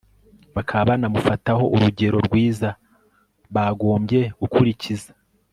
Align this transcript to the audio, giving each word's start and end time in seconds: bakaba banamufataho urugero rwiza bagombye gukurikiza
bakaba 0.55 0.85
banamufataho 0.89 1.63
urugero 1.75 2.17
rwiza 2.27 2.69
bagombye 3.53 4.19
gukurikiza 4.39 5.11